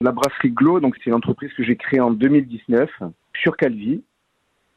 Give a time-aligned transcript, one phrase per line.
[0.00, 2.88] La brasserie Glow, donc c'est une entreprise que j'ai créée en 2019
[3.34, 4.04] sur Calvi.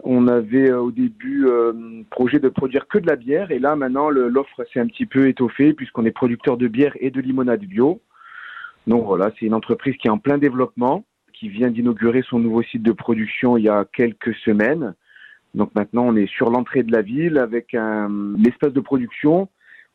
[0.04, 3.76] On avait euh, au début euh, projet de produire que de la bière et là
[3.76, 7.64] maintenant l'offre s'est un petit peu étoffée puisqu'on est producteur de bière et de limonade
[7.64, 8.02] bio.
[8.88, 12.64] Donc voilà, c'est une entreprise qui est en plein développement, qui vient d'inaugurer son nouveau
[12.64, 14.96] site de production il y a quelques semaines.
[15.54, 19.50] Donc maintenant on est sur l'entrée de la ville avec un espace de production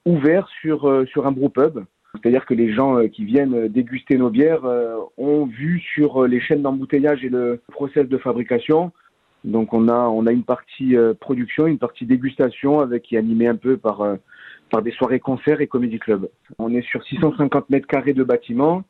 [0.04, 1.84] ouvert sur, euh, sur un brewpub.
[2.20, 6.40] C'est-à-dire que les gens euh, qui viennent déguster nos bières euh, ont vu sur les
[6.40, 8.93] chaînes d'embouteillage et le process de fabrication.
[9.44, 13.46] Donc on a on a une partie production, une partie dégustation avec qui est animée
[13.46, 14.02] un peu par
[14.71, 16.29] par des soirées concerts et comédie club.
[16.58, 18.82] On est sur 650 mètres carrés de bâtiment.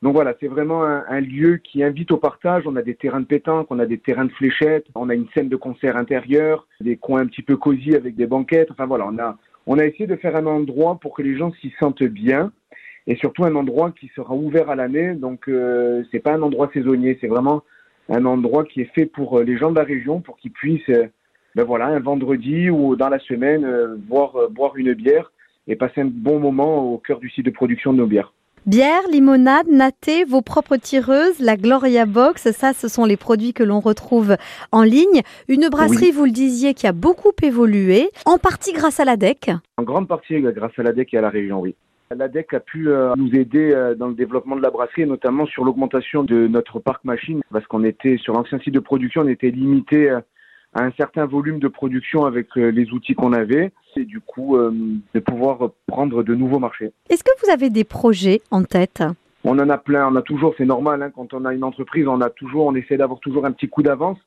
[0.00, 2.66] Donc voilà, c'est vraiment un, un, lieu qui invite au partage.
[2.66, 5.28] On a des terrains de pétanque, on a des terrains de fléchettes, on a une
[5.34, 8.70] scène de concert intérieur, des coins un petit peu cosy avec des banquettes.
[8.70, 11.52] Enfin voilà, on a on a essayé de faire un endroit pour que les gens
[11.60, 12.50] s'y sentent bien
[13.06, 15.14] et surtout un endroit qui sera ouvert à l'année.
[15.14, 17.62] Donc euh, c'est pas un endroit saisonnier, c'est vraiment
[18.10, 20.88] un endroit qui est fait pour euh, les gens de la région pour qu'ils puissent,
[20.90, 21.06] euh,
[21.54, 25.32] ben voilà, un vendredi ou dans la semaine, euh, boire, boire une bière
[25.68, 28.32] et passer un bon moment au cœur du site de production de nos bières.
[28.66, 33.62] Bière, limonade, naté, vos propres tireuses, la Gloria Box, ça ce sont les produits que
[33.62, 34.36] l'on retrouve
[34.70, 35.22] en ligne.
[35.48, 39.50] Une brasserie, vous le disiez, qui a beaucoup évolué, en partie grâce à la DEC.
[39.78, 41.74] En grande partie grâce à la DEC et à la région, oui.
[42.16, 45.64] L'ADEC a pu euh, nous aider euh, dans le développement de la brasserie, notamment sur
[45.64, 49.50] l'augmentation de notre parc machine, parce qu'on était sur l'ancien site de production, on était
[49.50, 50.20] limité euh,
[50.74, 55.18] à un certain volume de production avec les outils qu'on avait, et du coup de
[55.18, 56.92] pouvoir prendre de nouveaux marchés.
[57.08, 59.02] Est-ce que vous avez des projets en tête?
[59.42, 62.06] On en a plein, on a toujours, c'est normal, hein, quand on a une entreprise,
[62.06, 64.18] on a toujours, on essaie d'avoir toujours un petit coup d'avance.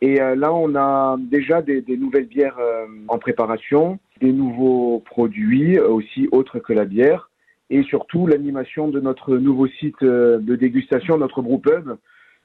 [0.00, 5.00] Et euh, là, on a déjà des, des nouvelles bières euh, en préparation, des nouveaux
[5.00, 7.30] produits euh, aussi autres que la bière,
[7.70, 11.96] et surtout l'animation de notre nouveau site de dégustation, notre brewpub.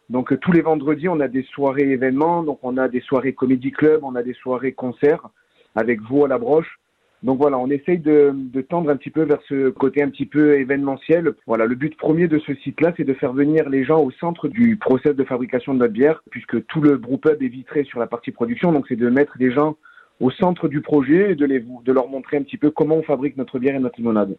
[0.09, 3.71] Donc tous les vendredis, on a des soirées événements, donc on a des soirées comédie
[3.71, 5.29] club, on a des soirées concerts
[5.75, 6.77] avec vous à la broche.
[7.23, 10.25] Donc voilà, on essaye de, de, tendre un petit peu vers ce côté un petit
[10.25, 11.33] peu événementiel.
[11.47, 14.49] Voilà, le but premier de ce site-là, c'est de faire venir les gens au centre
[14.49, 18.07] du process de fabrication de notre bière, puisque tout le brewpub est vitré sur la
[18.07, 18.73] partie production.
[18.73, 19.77] Donc c'est de mettre les gens
[20.19, 23.03] au centre du projet et de, les, de leur montrer un petit peu comment on
[23.03, 24.35] fabrique notre bière et notre limonade.